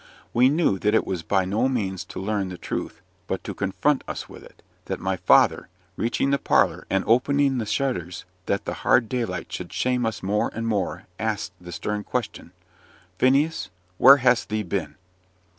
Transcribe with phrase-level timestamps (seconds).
[0.33, 4.03] We knew that it was by no means to learn the truth, but to confront
[4.07, 8.73] us with it, that my father reaching the parlour, and opening the shutters that the
[8.81, 12.51] hard daylight should shame us more and more asked the stern question
[13.19, 13.69] "Phineas,
[13.99, 14.95] where hast thee been?"